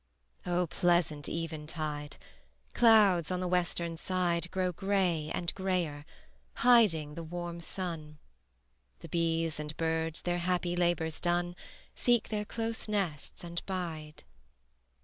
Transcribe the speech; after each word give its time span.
O 0.47 0.65
pleasant 0.65 1.29
eventide! 1.29 2.17
Clouds 2.73 3.29
on 3.29 3.39
the 3.39 3.47
western 3.47 3.97
side 3.97 4.49
Grow 4.49 4.71
gray 4.71 5.29
and 5.31 5.53
grayer, 5.53 6.07
hiding 6.65 7.13
the 7.13 7.21
warm 7.21 7.61
sun: 7.61 8.17
The 9.01 9.09
bees 9.09 9.59
and 9.59 9.77
birds, 9.77 10.23
their 10.23 10.39
happy 10.39 10.75
labors 10.75 11.19
done, 11.21 11.55
Seek 11.93 12.29
their 12.29 12.45
close 12.45 12.87
nests 12.87 13.43
and 13.43 13.63
bide. 13.67 14.23